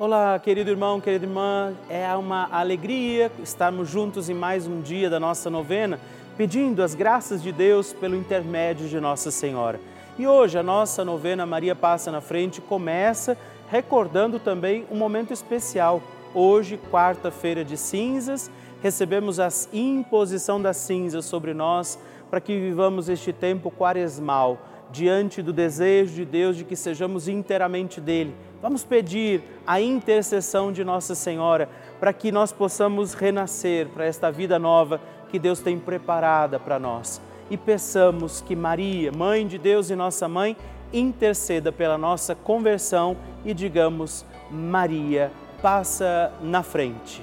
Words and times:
Olá, 0.00 0.38
querido 0.38 0.70
irmão, 0.70 1.00
querida 1.00 1.26
irmã, 1.26 1.74
é 1.90 2.14
uma 2.14 2.48
alegria 2.52 3.32
estarmos 3.42 3.88
juntos 3.90 4.30
em 4.30 4.32
mais 4.32 4.64
um 4.64 4.80
dia 4.80 5.10
da 5.10 5.18
nossa 5.18 5.50
novena, 5.50 5.98
pedindo 6.36 6.84
as 6.84 6.94
graças 6.94 7.42
de 7.42 7.50
Deus 7.50 7.92
pelo 7.92 8.14
intermédio 8.14 8.88
de 8.88 9.00
Nossa 9.00 9.32
Senhora. 9.32 9.80
E 10.16 10.24
hoje 10.24 10.56
a 10.56 10.62
nossa 10.62 11.04
novena 11.04 11.44
Maria 11.44 11.74
Passa 11.74 12.12
na 12.12 12.20
Frente 12.20 12.60
começa 12.60 13.36
recordando 13.68 14.38
também 14.38 14.86
um 14.88 14.94
momento 14.94 15.32
especial. 15.32 16.00
Hoje, 16.32 16.78
quarta-feira 16.92 17.64
de 17.64 17.76
cinzas, 17.76 18.48
recebemos 18.80 19.40
a 19.40 19.48
imposição 19.72 20.62
das 20.62 20.76
cinzas 20.76 21.24
sobre 21.24 21.52
nós 21.52 21.98
para 22.30 22.40
que 22.40 22.56
vivamos 22.56 23.08
este 23.08 23.32
tempo 23.32 23.68
quaresmal 23.68 24.58
diante 24.90 25.42
do 25.42 25.52
desejo 25.52 26.14
de 26.14 26.24
Deus 26.24 26.56
de 26.56 26.64
que 26.64 26.76
sejamos 26.76 27.28
inteiramente 27.28 28.00
dele. 28.00 28.34
Vamos 28.60 28.84
pedir 28.84 29.42
a 29.66 29.80
intercessão 29.80 30.72
de 30.72 30.82
Nossa 30.82 31.14
Senhora 31.14 31.68
para 32.00 32.12
que 32.12 32.32
nós 32.32 32.52
possamos 32.52 33.14
renascer 33.14 33.88
para 33.88 34.04
esta 34.04 34.30
vida 34.30 34.58
nova 34.58 35.00
que 35.30 35.38
Deus 35.38 35.60
tem 35.60 35.78
preparada 35.78 36.58
para 36.58 36.78
nós. 36.78 37.20
E 37.50 37.56
peçamos 37.56 38.40
que 38.40 38.56
Maria, 38.56 39.12
Mãe 39.12 39.46
de 39.46 39.58
Deus 39.58 39.90
e 39.90 39.96
nossa 39.96 40.28
mãe, 40.28 40.56
interceda 40.92 41.70
pela 41.70 41.96
nossa 41.96 42.34
conversão 42.34 43.16
e 43.44 43.54
digamos: 43.54 44.24
Maria, 44.50 45.30
passa 45.62 46.32
na 46.42 46.62
frente. 46.62 47.22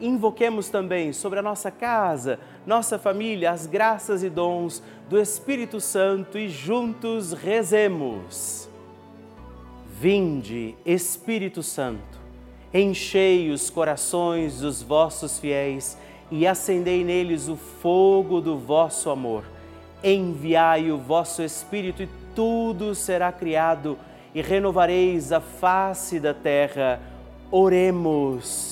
invoquemos 0.00 0.68
também 0.68 1.12
sobre 1.12 1.38
a 1.38 1.42
nossa 1.42 1.70
casa, 1.70 2.38
nossa 2.66 2.98
família, 2.98 3.50
as 3.50 3.66
graças 3.66 4.22
e 4.22 4.28
dons 4.28 4.82
do 5.08 5.18
Espírito 5.20 5.80
Santo 5.80 6.38
e 6.38 6.48
juntos 6.48 7.32
rezemos. 7.32 8.68
Vinde, 10.00 10.74
Espírito 10.84 11.62
Santo, 11.62 12.18
enchei 12.74 13.50
os 13.50 13.70
corações 13.70 14.60
dos 14.60 14.82
vossos 14.82 15.38
fiéis 15.38 15.96
e 16.30 16.46
acendei 16.46 17.04
neles 17.04 17.48
o 17.48 17.56
fogo 17.56 18.40
do 18.40 18.56
vosso 18.56 19.10
amor. 19.10 19.44
Enviai 20.02 20.90
o 20.90 20.98
vosso 20.98 21.42
Espírito 21.42 22.02
e 22.02 22.08
tudo 22.34 22.94
será 22.94 23.30
criado 23.30 23.98
e 24.34 24.40
renovareis 24.40 25.30
a 25.30 25.40
face 25.40 26.18
da 26.18 26.32
terra. 26.32 27.00
Oremos. 27.50 28.71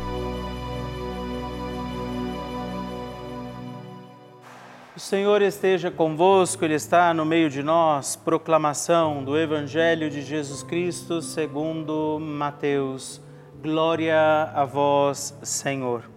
O 4.93 4.99
Senhor 4.99 5.41
esteja 5.41 5.89
convosco, 5.89 6.65
Ele 6.65 6.73
está 6.73 7.13
no 7.13 7.23
meio 7.23 7.49
de 7.49 7.63
nós. 7.63 8.17
Proclamação 8.17 9.23
do 9.23 9.37
Evangelho 9.37 10.09
de 10.09 10.21
Jesus 10.21 10.63
Cristo 10.63 11.21
segundo 11.21 12.19
Mateus. 12.19 13.21
Glória 13.63 14.51
a 14.53 14.65
vós, 14.65 15.33
Senhor. 15.43 16.11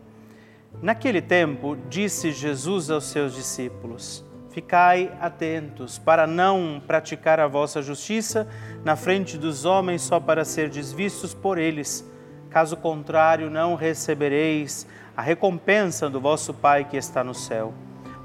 Naquele 0.82 1.22
tempo, 1.22 1.76
disse 1.88 2.32
Jesus 2.32 2.90
aos 2.90 3.04
seus 3.04 3.32
discípulos: 3.36 4.24
Ficai 4.50 5.16
atentos 5.20 5.96
para 5.96 6.26
não 6.26 6.82
praticar 6.84 7.38
a 7.38 7.46
vossa 7.46 7.80
justiça 7.80 8.48
na 8.84 8.96
frente 8.96 9.38
dos 9.38 9.64
homens 9.64 10.02
só 10.02 10.18
para 10.18 10.44
ser 10.44 10.68
desvistos 10.68 11.32
por 11.32 11.58
eles. 11.58 12.04
Caso 12.50 12.76
contrário, 12.76 13.48
não 13.48 13.76
recebereis 13.76 14.84
a 15.16 15.22
recompensa 15.22 16.10
do 16.10 16.20
vosso 16.20 16.52
Pai 16.52 16.84
que 16.84 16.96
está 16.96 17.22
no 17.22 17.34
céu. 17.34 17.72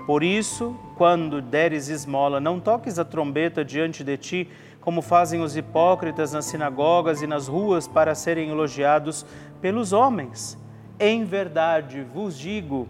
Por 0.09 0.23
isso, 0.23 0.75
quando 0.97 1.39
deres 1.39 1.87
esmola, 1.87 2.39
não 2.39 2.59
toques 2.59 2.97
a 2.97 3.05
trombeta 3.05 3.63
diante 3.63 4.03
de 4.03 4.17
ti, 4.17 4.49
como 4.81 5.03
fazem 5.03 5.39
os 5.39 5.55
hipócritas 5.55 6.33
nas 6.33 6.45
sinagogas 6.45 7.21
e 7.21 7.27
nas 7.27 7.47
ruas 7.47 7.87
para 7.87 8.15
serem 8.15 8.49
elogiados 8.49 9.23
pelos 9.61 9.93
homens. 9.93 10.57
Em 10.99 11.25
verdade 11.25 12.01
vos 12.01 12.35
digo, 12.35 12.87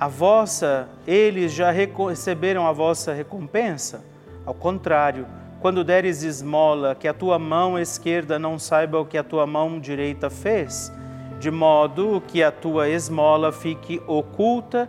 a 0.00 0.08
vossa, 0.08 0.88
eles 1.06 1.52
já 1.52 1.70
receberam 1.70 2.66
a 2.66 2.72
vossa 2.72 3.12
recompensa. 3.12 4.02
Ao 4.46 4.54
contrário, 4.54 5.26
quando 5.60 5.84
deres 5.84 6.22
esmola, 6.22 6.94
que 6.94 7.06
a 7.06 7.12
tua 7.12 7.38
mão 7.38 7.78
esquerda 7.78 8.38
não 8.38 8.58
saiba 8.58 8.98
o 8.98 9.04
que 9.04 9.18
a 9.18 9.22
tua 9.22 9.46
mão 9.46 9.78
direita 9.78 10.30
fez, 10.30 10.90
de 11.38 11.50
modo 11.50 12.22
que 12.26 12.42
a 12.42 12.50
tua 12.50 12.88
esmola 12.88 13.52
fique 13.52 14.00
oculta 14.06 14.88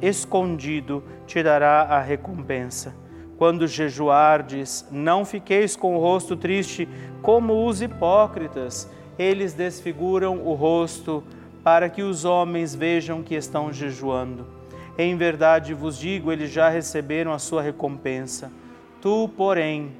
escondido 0.00 1.02
te 1.26 1.42
dará 1.42 1.82
a 1.82 2.00
recompensa. 2.00 2.94
Quando 3.36 3.68
jejuardes, 3.68 4.86
não 4.90 5.24
fiqueis 5.24 5.76
com 5.76 5.96
o 5.96 6.00
rosto 6.00 6.36
triste 6.36 6.88
como 7.22 7.66
os 7.66 7.80
hipócritas. 7.80 8.90
Eles 9.18 9.52
desfiguram 9.54 10.38
o 10.44 10.54
rosto 10.54 11.22
para 11.62 11.88
que 11.88 12.02
os 12.02 12.24
homens 12.24 12.74
vejam 12.74 13.22
que 13.22 13.34
estão 13.34 13.72
jejuando. 13.72 14.46
Em 14.96 15.16
verdade 15.16 15.74
vos 15.74 15.96
digo, 15.96 16.32
eles 16.32 16.50
já 16.50 16.68
receberam 16.68 17.32
a 17.32 17.38
sua 17.38 17.62
recompensa. 17.62 18.50
Tu, 19.00 19.30
porém, 19.36 19.92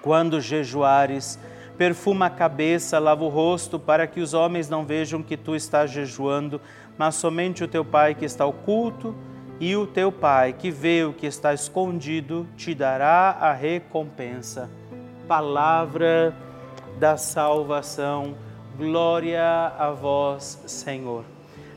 quando 0.00 0.40
jejuares, 0.40 1.38
perfuma 1.76 2.26
a 2.26 2.30
cabeça, 2.30 2.98
lava 2.98 3.24
o 3.24 3.28
rosto, 3.28 3.78
para 3.78 4.06
que 4.06 4.20
os 4.20 4.32
homens 4.32 4.68
não 4.70 4.86
vejam 4.86 5.22
que 5.22 5.36
tu 5.36 5.54
estás 5.54 5.90
jejuando, 5.90 6.60
mas 6.96 7.14
somente 7.14 7.64
o 7.64 7.68
teu 7.68 7.84
Pai 7.84 8.14
que 8.14 8.24
está 8.24 8.46
oculto, 8.46 9.14
e 9.60 9.76
o 9.76 9.86
teu 9.86 10.10
Pai 10.10 10.52
que 10.52 10.70
vê 10.70 11.04
o 11.04 11.12
que 11.12 11.26
está 11.26 11.54
escondido 11.54 12.46
te 12.56 12.74
dará 12.74 13.36
a 13.40 13.52
recompensa. 13.52 14.68
Palavra 15.28 16.34
da 16.98 17.16
salvação. 17.16 18.34
Glória 18.76 19.72
a 19.78 19.90
vós, 19.90 20.62
Senhor. 20.66 21.24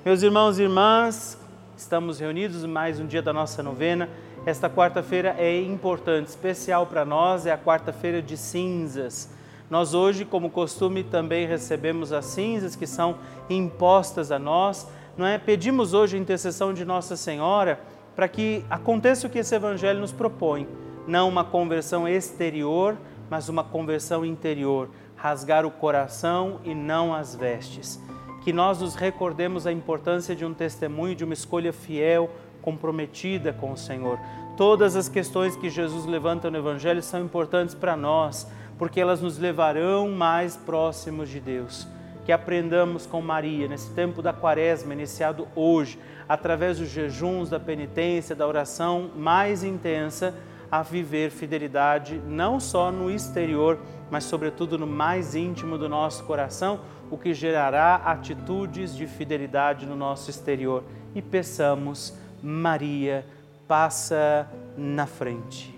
Meus 0.03 0.23
irmãos 0.23 0.59
e 0.59 0.63
irmãs, 0.63 1.37
estamos 1.75 2.19
reunidos 2.19 2.63
mais 2.65 2.99
um 2.99 3.05
dia 3.05 3.21
da 3.21 3.33
nossa 3.33 3.61
novena. 3.61 4.09
Esta 4.45 4.69
quarta-feira 4.69 5.35
é 5.37 5.59
importante, 5.61 6.27
especial 6.27 6.85
para 6.85 7.03
nós, 7.03 7.45
é 7.45 7.51
a 7.51 7.57
quarta-feira 7.57 8.21
de 8.21 8.37
cinzas. 8.37 9.29
Nós 9.69 9.95
hoje, 9.95 10.23
como 10.23 10.51
costume, 10.51 11.03
também 11.03 11.47
recebemos 11.47 12.13
as 12.13 12.25
cinzas 12.25 12.75
que 12.75 12.85
são 12.85 13.17
impostas 13.49 14.31
a 14.31 14.37
nós. 14.37 14.87
Não 15.17 15.25
é? 15.25 15.37
Pedimos 15.37 15.93
hoje 15.93 16.17
a 16.17 16.19
intercessão 16.19 16.73
de 16.73 16.83
Nossa 16.83 17.15
Senhora 17.15 17.79
para 18.15 18.27
que 18.27 18.65
aconteça 18.69 19.27
o 19.27 19.29
que 19.29 19.39
esse 19.39 19.55
evangelho 19.55 19.99
nos 19.99 20.11
propõe, 20.11 20.67
não 21.07 21.27
uma 21.29 21.43
conversão 21.43 22.07
exterior, 22.07 22.97
mas 23.29 23.49
uma 23.49 23.63
conversão 23.63 24.25
interior 24.25 24.89
rasgar 25.15 25.65
o 25.65 25.71
coração 25.71 26.59
e 26.63 26.75
não 26.75 27.13
as 27.13 27.35
vestes. 27.35 27.99
Que 28.43 28.53
nós 28.53 28.79
nos 28.79 28.95
recordemos 28.95 29.65
a 29.65 29.71
importância 29.71 30.35
de 30.35 30.45
um 30.45 30.53
testemunho, 30.53 31.15
de 31.15 31.23
uma 31.23 31.33
escolha 31.33 31.73
fiel, 31.73 32.29
comprometida 32.61 33.53
com 33.53 33.71
o 33.71 33.77
Senhor. 33.77 34.19
Todas 34.57 34.95
as 34.95 35.09
questões 35.09 35.55
que 35.55 35.69
Jesus 35.69 36.05
levanta 36.05 36.51
no 36.51 36.57
Evangelho 36.57 37.01
são 37.01 37.23
importantes 37.23 37.73
para 37.73 37.95
nós, 37.95 38.47
porque 38.77 38.99
elas 38.99 39.21
nos 39.21 39.37
levarão 39.37 40.09
mais 40.09 40.55
próximos 40.55 41.29
de 41.29 41.39
Deus. 41.39 41.87
Que 42.25 42.31
aprendamos 42.31 43.05
com 43.05 43.21
Maria, 43.21 43.67
nesse 43.67 43.91
tempo 43.91 44.21
da 44.21 44.33
quaresma, 44.33 44.93
iniciado 44.93 45.47
hoje, 45.55 45.99
através 46.27 46.79
dos 46.79 46.89
jejuns, 46.89 47.49
da 47.49 47.59
penitência, 47.59 48.35
da 48.35 48.47
oração 48.47 49.11
mais 49.15 49.63
intensa, 49.63 50.33
a 50.71 50.81
viver 50.81 51.29
fidelidade 51.29 52.19
não 52.27 52.59
só 52.59 52.91
no 52.91 53.11
exterior, 53.11 53.79
mas 54.09 54.23
sobretudo 54.23 54.77
no 54.77 54.87
mais 54.87 55.35
íntimo 55.35 55.77
do 55.77 55.87
nosso 55.87 56.23
coração, 56.23 56.79
o 57.11 57.17
que 57.17 57.33
gerará 57.33 57.95
atitudes 57.95 58.95
de 58.95 59.05
fidelidade 59.05 59.85
no 59.85 59.95
nosso 59.95 60.29
exterior. 60.29 60.83
E 61.13 61.21
peçamos, 61.21 62.13
Maria, 62.41 63.25
passa 63.67 64.47
na 64.75 65.05
frente. 65.05 65.73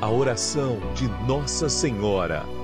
A 0.00 0.10
oração 0.10 0.78
de 0.94 1.08
Nossa 1.26 1.68
Senhora. 1.68 2.63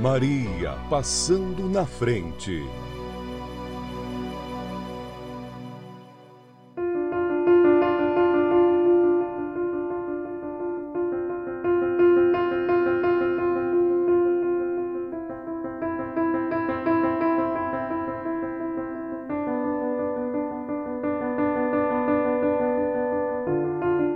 Maria 0.00 0.78
passando 0.88 1.68
na 1.68 1.84
frente. 1.84 2.62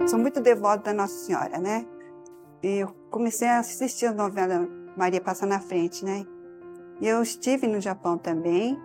Sou 0.06 0.18
muito 0.18 0.40
devota 0.40 0.84
da 0.84 0.94
Nossa 0.94 1.12
Senhora, 1.12 1.58
né? 1.58 1.84
E 2.62 2.78
eu 2.78 2.88
comecei 3.10 3.48
a 3.48 3.58
assistir 3.58 4.06
a 4.06 4.14
novela 4.14 4.66
Maria 4.96 5.20
Passa 5.20 5.46
na 5.46 5.60
Frente, 5.60 6.04
né? 6.04 6.26
Eu 7.00 7.22
estive 7.22 7.66
no 7.66 7.80
Japão 7.80 8.16
também 8.16 8.80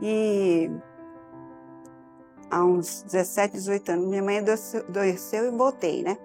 e 0.00 0.70
há 2.50 2.64
uns 2.64 3.02
17, 3.02 3.54
18 3.54 3.92
anos, 3.92 4.06
minha 4.06 4.22
mãe 4.22 4.38
adoeceu 4.38 5.46
e 5.46 5.50
voltei, 5.56 6.02
né? 6.02 6.18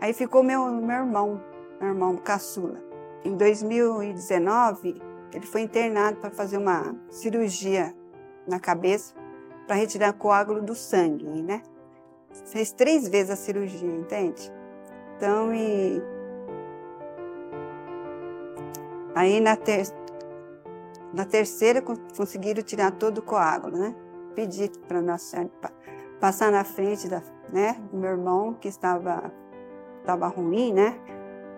Aí 0.00 0.12
ficou 0.12 0.42
meu, 0.42 0.66
meu 0.70 0.96
irmão, 0.96 1.40
meu 1.80 1.90
irmão 1.90 2.16
caçula. 2.16 2.82
Em 3.24 3.36
2019, 3.36 5.00
ele 5.32 5.46
foi 5.46 5.60
internado 5.60 6.18
para 6.18 6.30
fazer 6.30 6.58
uma 6.58 6.94
cirurgia 7.08 7.94
na 8.46 8.58
cabeça 8.58 9.14
para 9.66 9.76
retirar 9.76 10.12
coágulo 10.14 10.60
do 10.60 10.74
sangue, 10.74 11.24
né? 11.42 11.62
Fez 12.46 12.72
três 12.72 13.06
vezes 13.08 13.30
a 13.30 13.36
cirurgia, 13.36 13.90
entende? 13.90 14.52
Então, 15.16 15.54
e. 15.54 16.02
Aí 19.14 19.40
na, 19.40 19.56
ter... 19.56 19.86
na 21.12 21.24
terceira 21.24 21.82
conseguiram 22.16 22.62
tirar 22.62 22.92
todo 22.92 23.18
o 23.18 23.22
coágulo, 23.22 23.76
né? 23.76 23.94
Pedi 24.34 24.70
para 24.88 25.00
Nossa 25.02 25.24
Senhora 25.24 25.50
passar 26.22 26.52
na 26.52 26.62
frente 26.62 27.08
da, 27.08 27.20
né, 27.52 27.76
do 27.90 27.98
meu 27.98 28.10
irmão, 28.10 28.54
que 28.54 28.68
estava, 28.68 29.32
estava 30.00 30.28
ruim, 30.28 30.72
né? 30.72 30.96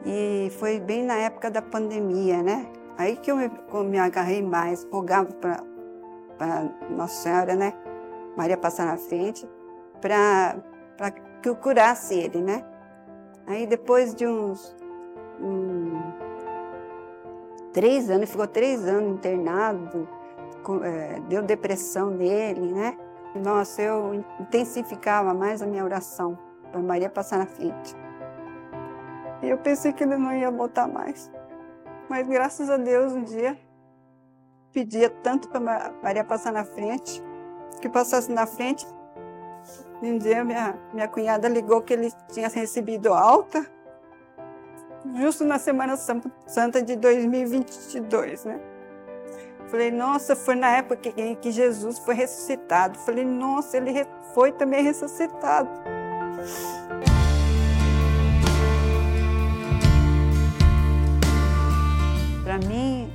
E 0.07 0.51
foi 0.59 0.81
bem 0.81 1.05
na 1.05 1.17
época 1.17 1.51
da 1.51 1.61
pandemia, 1.61 2.43
né? 2.43 2.67
Aí 2.97 3.17
que 3.17 3.31
eu 3.31 3.37
me, 3.37 3.51
me 3.85 3.99
agarrei 3.99 4.41
mais, 4.41 4.87
rogava 4.91 5.29
para 5.35 6.71
Nossa 6.89 7.23
Senhora, 7.23 7.55
né? 7.55 7.75
Maria 8.35 8.57
passar 8.57 8.87
na 8.87 8.97
frente, 8.97 9.47
para 10.01 11.11
que 11.43 11.49
eu 11.49 11.57
curasse 11.57 12.15
ele, 12.15 12.41
né? 12.41 12.65
Aí 13.47 13.67
depois 13.67 14.15
de 14.15 14.27
uns 14.27 14.75
três 17.75 18.09
anos, 18.09 18.31
ficou 18.31 18.47
três 18.47 18.87
anos 18.87 19.17
internado, 19.17 20.09
com, 20.63 20.83
é, 20.83 21.21
deu 21.29 21.43
depressão 21.43 22.09
nele, 22.09 22.73
né? 22.73 22.97
Nossa, 23.35 23.83
eu 23.83 24.25
intensificava 24.41 25.35
mais 25.35 25.61
a 25.61 25.67
minha 25.67 25.85
oração 25.85 26.39
para 26.71 26.81
Maria 26.81 27.11
passar 27.11 27.39
na 27.39 27.47
frente. 27.47 27.95
E 29.43 29.49
eu 29.49 29.59
pensei 29.59 29.93
que 29.93 30.05
ele 30.05 30.17
não 30.17 30.33
ia 30.33 30.51
voltar 30.51 30.87
mais. 30.87 31.31
Mas 32.09 32.27
graças 32.29 32.71
a 32.71 32.77
Deus, 32.77 33.13
um 33.13 33.25
dia, 33.25 33.59
pedia 34.73 35.11
tanto 35.11 35.49
para 35.49 35.93
Maria 36.01 36.23
passar 36.23 36.53
na 36.53 36.65
frente, 36.65 37.23
que 37.81 37.89
passasse 37.89 38.31
na 38.31 38.47
frente. 38.47 38.87
Um 40.01 40.17
dia 40.19 40.45
minha, 40.45 40.79
minha 40.93 41.09
cunhada 41.09 41.49
ligou 41.49 41.83
que 41.83 41.93
ele 41.93 42.13
tinha 42.33 42.49
recebido 42.49 43.13
alta, 43.13 43.67
justo 45.13 45.45
na 45.45 45.59
Semana 45.59 45.97
Santa 45.97 46.83
de 46.83 46.97
2022, 46.97 48.45
né? 48.45 48.61
Falei, 49.69 49.91
nossa, 49.91 50.37
foi 50.37 50.55
na 50.55 50.69
época 50.69 50.97
que, 50.97 51.37
que 51.37 51.51
Jesus 51.51 51.99
foi 51.99 52.15
ressuscitado. 52.15 52.99
Falei, 53.01 53.25
nossa, 53.25 53.77
ele 53.77 54.07
foi 54.33 54.53
também 54.53 54.83
ressuscitado. 54.85 55.69
Para 62.45 62.59
mim, 62.69 63.13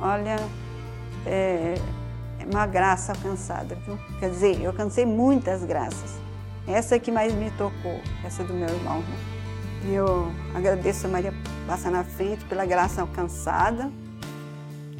olha, 0.00 0.36
é, 1.24 1.76
é 2.40 2.44
uma 2.50 2.66
graça 2.66 3.12
alcançada, 3.12 3.76
viu? 3.86 3.96
Quer 4.18 4.30
dizer, 4.30 4.60
eu 4.60 4.70
alcancei 4.70 5.06
muitas 5.06 5.64
graças. 5.64 6.20
Essa 6.66 6.96
é 6.96 6.98
que 6.98 7.10
mais 7.10 7.32
me 7.32 7.50
tocou, 7.52 8.00
essa 8.24 8.44
do 8.44 8.52
meu 8.52 8.68
irmão. 8.68 8.98
Né? 8.98 9.31
Eu 9.84 10.30
agradeço 10.54 11.06
a 11.06 11.10
Maria 11.10 11.34
Passa 11.66 11.90
na 11.90 12.04
Frente 12.04 12.44
pela 12.44 12.64
graça 12.64 13.00
alcançada. 13.00 13.90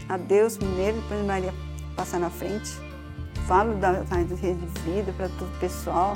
A 0.09 0.17
Deus 0.17 0.57
primeiro, 0.57 1.01
depois 1.01 1.25
Maria 1.25 1.55
Passa 1.97 2.19
na 2.19 2.31
Frente. 2.31 2.71
Falo 3.47 3.75
da, 3.75 3.93
da 3.93 4.17
rede 4.17 4.35
de 4.35 4.81
vida 4.81 5.13
para 5.17 5.29
todo 5.29 5.49
o 5.55 5.59
pessoal, 5.59 6.15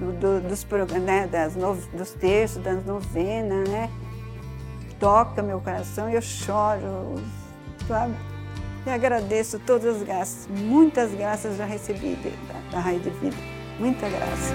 do, 0.00 0.12
do, 0.12 0.48
dos, 0.48 0.64
né, 1.02 1.26
das 1.26 1.56
no, 1.56 1.74
dos 1.74 2.12
terços, 2.12 2.62
das 2.62 2.84
novenas, 2.84 3.68
né? 3.68 3.90
Toca 5.00 5.42
meu 5.42 5.60
coração 5.60 6.08
e 6.08 6.14
eu 6.14 6.22
choro, 6.22 7.16
sabe? 7.86 8.14
E 8.86 8.90
agradeço 8.90 9.58
todas 9.60 9.96
as 9.96 10.02
graças, 10.02 10.48
muitas 10.48 11.12
graças 11.12 11.56
já 11.56 11.64
recebi 11.64 12.16
da, 12.16 12.76
da 12.76 12.80
Raio 12.80 13.00
de 13.00 13.10
Vida, 13.10 13.36
muita 13.78 14.08
graça. 14.08 14.54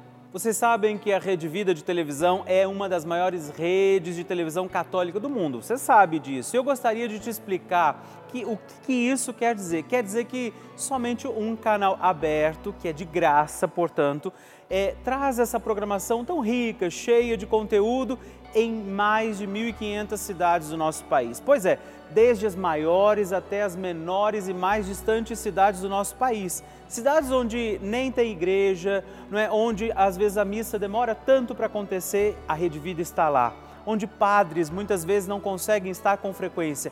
Vocês 0.33 0.55
sabem 0.55 0.97
que 0.97 1.11
a 1.11 1.19
Rede 1.19 1.45
Vida 1.45 1.73
de 1.73 1.83
televisão 1.83 2.43
é 2.45 2.65
uma 2.65 2.87
das 2.87 3.03
maiores 3.03 3.49
redes 3.49 4.15
de 4.15 4.23
televisão 4.23 4.65
católica 4.65 5.19
do 5.19 5.29
mundo. 5.29 5.61
Você 5.61 5.77
sabe 5.77 6.19
disso. 6.19 6.55
Eu 6.55 6.63
gostaria 6.63 7.05
de 7.05 7.19
te 7.19 7.29
explicar 7.29 8.01
que, 8.31 8.45
o 8.45 8.57
que 8.85 8.93
isso 8.93 9.33
quer 9.33 9.53
dizer. 9.55 9.83
Quer 9.83 10.03
dizer 10.03 10.25
que 10.25 10.53
somente 10.75 11.27
um 11.27 11.55
canal 11.55 11.97
aberto, 12.01 12.73
que 12.79 12.87
é 12.87 12.93
de 12.93 13.05
graça, 13.05 13.67
portanto, 13.67 14.31
é, 14.69 14.95
traz 15.03 15.37
essa 15.37 15.59
programação 15.59 16.23
tão 16.23 16.39
rica, 16.39 16.89
cheia 16.89 17.35
de 17.35 17.45
conteúdo 17.45 18.17
em 18.55 18.71
mais 18.71 19.37
de 19.37 19.47
1.500 19.47 20.17
cidades 20.17 20.69
do 20.69 20.77
nosso 20.77 21.03
país. 21.05 21.39
Pois 21.39 21.65
é, 21.65 21.77
desde 22.11 22.45
as 22.45 22.55
maiores 22.55 23.33
até 23.33 23.63
as 23.63 23.75
menores 23.75 24.47
e 24.47 24.53
mais 24.53 24.85
distantes 24.85 25.39
cidades 25.39 25.81
do 25.81 25.89
nosso 25.89 26.15
país. 26.15 26.63
Cidades 26.87 27.31
onde 27.31 27.79
nem 27.81 28.11
tem 28.11 28.31
igreja, 28.31 29.03
não 29.29 29.39
é? 29.39 29.49
onde 29.49 29.91
às 29.95 30.17
vezes 30.17 30.37
a 30.37 30.45
missa 30.45 30.77
demora 30.77 31.15
tanto 31.15 31.55
para 31.55 31.67
acontecer, 31.67 32.37
a 32.47 32.53
Rede 32.53 32.79
Vida 32.79 33.01
está 33.01 33.29
lá. 33.29 33.53
Onde 33.85 34.05
padres 34.05 34.69
muitas 34.69 35.03
vezes 35.03 35.27
não 35.27 35.39
conseguem 35.39 35.91
estar 35.91 36.17
com 36.17 36.33
frequência. 36.33 36.91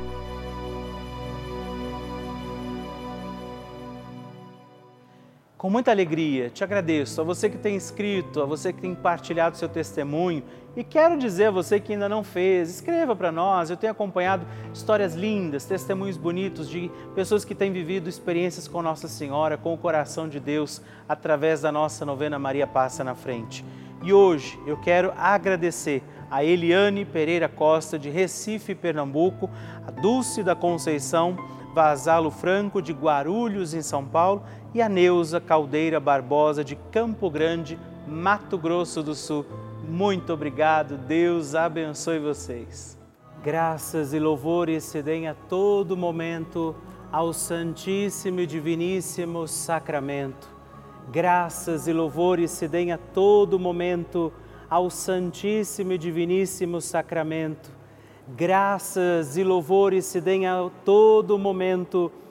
Com 5.61 5.69
muita 5.69 5.91
alegria, 5.91 6.49
te 6.49 6.63
agradeço 6.63 7.21
a 7.21 7.23
você 7.23 7.47
que 7.47 7.55
tem 7.55 7.75
escrito, 7.75 8.41
a 8.41 8.45
você 8.47 8.73
que 8.73 8.81
tem 8.81 8.95
partilhado 8.95 9.55
seu 9.55 9.69
testemunho 9.69 10.41
e 10.75 10.83
quero 10.83 11.15
dizer 11.15 11.45
a 11.45 11.51
você 11.51 11.79
que 11.79 11.93
ainda 11.93 12.09
não 12.09 12.23
fez, 12.23 12.67
escreva 12.67 13.15
para 13.15 13.31
nós. 13.31 13.69
Eu 13.69 13.77
tenho 13.77 13.91
acompanhado 13.91 14.43
histórias 14.73 15.13
lindas, 15.13 15.63
testemunhos 15.63 16.17
bonitos 16.17 16.67
de 16.67 16.89
pessoas 17.13 17.45
que 17.45 17.53
têm 17.53 17.71
vivido 17.71 18.09
experiências 18.09 18.67
com 18.67 18.81
Nossa 18.81 19.07
Senhora, 19.07 19.55
com 19.55 19.71
o 19.71 19.77
coração 19.77 20.27
de 20.27 20.39
Deus, 20.39 20.81
através 21.07 21.61
da 21.61 21.71
nossa 21.71 22.03
novena 22.03 22.39
Maria 22.39 22.65
Passa 22.65 23.03
na 23.03 23.13
Frente. 23.13 23.63
E 24.01 24.11
hoje 24.11 24.59
eu 24.65 24.77
quero 24.77 25.13
agradecer 25.15 26.01
a 26.31 26.43
Eliane 26.43 27.05
Pereira 27.05 27.47
Costa, 27.47 27.99
de 27.99 28.09
Recife, 28.09 28.73
Pernambuco, 28.73 29.47
a 29.85 29.91
Dulce 29.91 30.41
da 30.41 30.55
Conceição 30.55 31.37
Vazalo 31.73 32.29
Franco, 32.29 32.81
de 32.81 32.91
Guarulhos, 32.91 33.73
em 33.73 33.81
São 33.81 34.03
Paulo, 34.03 34.43
e 34.73 34.81
a 34.81 34.89
Neuza 34.89 35.39
Caldeira 35.39 35.99
Barbosa, 35.99 36.63
de 36.63 36.75
Campo 36.75 37.29
Grande, 37.29 37.79
Mato 38.07 38.57
Grosso 38.57 39.03
do 39.03 39.13
Sul. 39.13 39.45
Muito 39.87 40.31
obrigado, 40.33 40.97
Deus 40.97 41.55
abençoe 41.55 42.19
vocês. 42.19 42.97
Graças 43.43 44.13
e 44.13 44.19
louvores 44.19 44.83
se 44.83 45.01
deem 45.01 45.27
a 45.27 45.33
todo 45.33 45.97
momento 45.97 46.75
ao 47.11 47.33
Santíssimo 47.33 48.39
e 48.39 48.47
Diviníssimo 48.47 49.47
Sacramento. 49.47 50.47
Graças 51.11 51.87
e 51.87 51.93
louvores 51.93 52.51
se 52.51 52.67
deem 52.67 52.91
a 52.91 52.97
todo 52.97 53.59
momento 53.59 54.31
ao 54.69 54.89
Santíssimo 54.89 55.93
e 55.93 55.97
Diviníssimo 55.97 56.79
Sacramento 56.79 57.81
graças 58.35 59.37
e 59.37 59.43
louvores 59.43 60.05
se 60.05 60.21
deem 60.21 60.47
a 60.47 60.69
todo 60.85 61.37
momento 61.37 62.11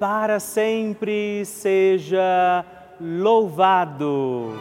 para 0.00 0.40
sempre 0.40 1.44
seja 1.44 2.64
louvado. 2.98 4.54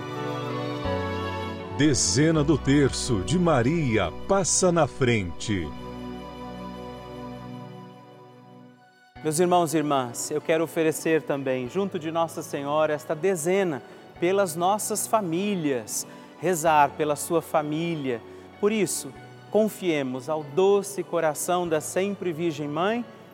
Dezena 1.77 2.43
do 2.43 2.57
terço 2.57 3.21
de 3.21 3.39
Maria 3.39 4.11
passa 4.27 4.69
na 4.69 4.85
frente. 4.85 5.65
Meus 9.23 9.39
irmãos 9.39 9.73
e 9.73 9.77
irmãs, 9.77 10.29
eu 10.29 10.41
quero 10.41 10.65
oferecer 10.65 11.21
também, 11.21 11.69
junto 11.69 11.97
de 11.97 12.11
Nossa 12.11 12.43
Senhora, 12.43 12.91
esta 12.91 13.15
dezena 13.15 13.81
pelas 14.19 14.57
nossas 14.57 15.07
famílias, 15.07 16.05
rezar 16.41 16.89
pela 16.97 17.15
sua 17.15 17.41
família. 17.41 18.21
Por 18.59 18.73
isso, 18.73 19.09
confiemos 19.49 20.27
ao 20.27 20.43
doce 20.43 21.01
coração 21.01 21.65
da 21.65 21.79
sempre 21.79 22.33
Virgem 22.33 22.67
Mãe 22.67 23.05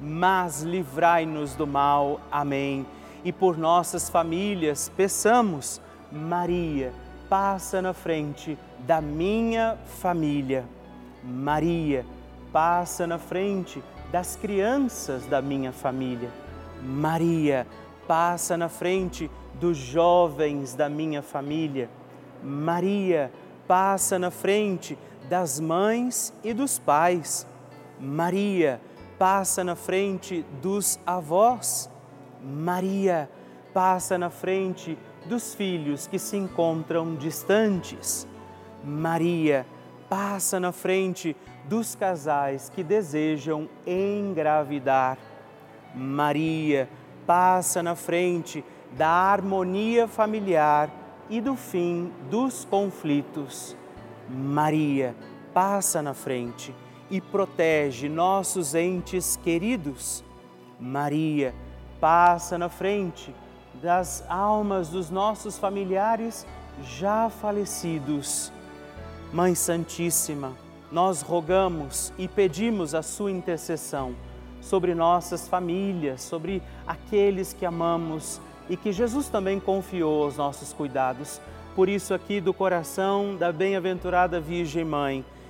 mas 0.00 0.62
livrai-nos 0.62 1.54
do 1.54 1.66
mal. 1.66 2.20
Amém. 2.30 2.86
E 3.22 3.32
por 3.32 3.58
nossas 3.58 4.08
famílias, 4.08 4.90
peçamos, 4.96 5.80
Maria, 6.10 6.92
passa 7.28 7.82
na 7.82 7.92
frente 7.92 8.58
da 8.86 9.00
minha 9.00 9.76
família. 10.00 10.64
Maria, 11.22 12.06
passa 12.50 13.06
na 13.06 13.18
frente 13.18 13.82
das 14.10 14.36
crianças 14.36 15.26
da 15.26 15.42
minha 15.42 15.70
família. 15.70 16.30
Maria, 16.82 17.66
passa 18.08 18.56
na 18.56 18.68
frente 18.68 19.30
dos 19.60 19.76
jovens 19.76 20.74
da 20.74 20.88
minha 20.88 21.20
família. 21.20 21.90
Maria, 22.42 23.30
passa 23.68 24.18
na 24.18 24.30
frente 24.30 24.98
das 25.28 25.60
mães 25.60 26.32
e 26.42 26.54
dos 26.54 26.78
pais. 26.78 27.46
Maria 28.00 28.80
passa 29.20 29.62
na 29.62 29.76
frente 29.76 30.46
dos 30.62 30.98
avós. 31.04 31.90
Maria 32.42 33.28
passa 33.74 34.16
na 34.16 34.30
frente 34.30 34.96
dos 35.26 35.54
filhos 35.54 36.06
que 36.06 36.18
se 36.18 36.38
encontram 36.38 37.14
distantes. 37.16 38.26
Maria 38.82 39.66
passa 40.08 40.58
na 40.58 40.72
frente 40.72 41.36
dos 41.66 41.94
casais 41.94 42.70
que 42.70 42.82
desejam 42.82 43.68
engravidar. 43.86 45.18
Maria 45.94 46.88
passa 47.26 47.82
na 47.82 47.94
frente 47.94 48.64
da 48.92 49.10
harmonia 49.10 50.08
familiar 50.08 50.90
e 51.28 51.42
do 51.42 51.56
fim 51.56 52.10
dos 52.30 52.64
conflitos. 52.64 53.76
Maria 54.30 55.14
passa 55.52 56.00
na 56.00 56.14
frente 56.14 56.74
e 57.10 57.20
protege 57.20 58.08
nossos 58.08 58.74
entes 58.74 59.36
queridos. 59.42 60.24
Maria 60.78 61.54
passa 62.00 62.56
na 62.56 62.68
frente 62.68 63.34
das 63.82 64.24
almas 64.28 64.88
dos 64.88 65.10
nossos 65.10 65.58
familiares 65.58 66.46
já 66.82 67.28
falecidos. 67.28 68.52
Mãe 69.32 69.54
Santíssima, 69.54 70.52
nós 70.90 71.22
rogamos 71.22 72.12
e 72.18 72.26
pedimos 72.26 72.94
a 72.94 73.02
sua 73.02 73.30
intercessão 73.30 74.14
sobre 74.60 74.94
nossas 74.94 75.48
famílias, 75.48 76.20
sobre 76.20 76.62
aqueles 76.86 77.52
que 77.52 77.64
amamos 77.64 78.40
e 78.68 78.76
que 78.76 78.92
Jesus 78.92 79.28
também 79.28 79.58
confiou 79.58 80.24
aos 80.24 80.36
nossos 80.36 80.72
cuidados. 80.72 81.40
Por 81.74 81.88
isso, 81.88 82.12
aqui 82.12 82.40
do 82.40 82.52
coração 82.52 83.36
da 83.36 83.52
bem-aventurada 83.52 84.40
Virgem 84.40 84.84
Mãe, 84.84 85.24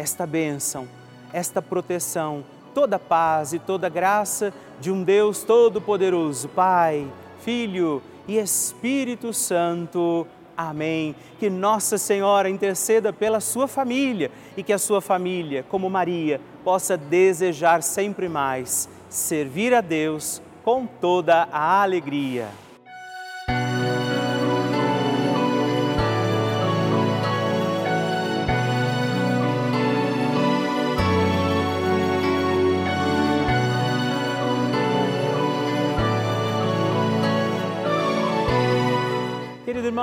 esta 0.00 0.26
bênção, 0.26 0.88
esta 1.30 1.60
proteção, 1.60 2.42
toda 2.74 2.98
paz 2.98 3.52
e 3.52 3.58
toda 3.58 3.88
graça 3.88 4.52
de 4.80 4.90
um 4.90 5.02
Deus 5.02 5.42
Todo-Poderoso, 5.42 6.48
Pai, 6.48 7.06
Filho 7.42 8.02
e 8.26 8.38
Espírito 8.38 9.32
Santo. 9.34 10.26
Amém. 10.56 11.14
Que 11.38 11.50
Nossa 11.50 11.98
Senhora 11.98 12.48
interceda 12.48 13.12
pela 13.12 13.40
sua 13.40 13.68
família 13.68 14.30
e 14.56 14.62
que 14.62 14.72
a 14.72 14.78
sua 14.78 15.02
família, 15.02 15.64
como 15.68 15.90
Maria, 15.90 16.40
possa 16.64 16.96
desejar 16.96 17.82
sempre 17.82 18.26
mais 18.28 18.88
servir 19.10 19.74
a 19.74 19.82
Deus 19.82 20.40
com 20.64 20.86
toda 20.86 21.46
a 21.52 21.82
alegria. 21.82 22.48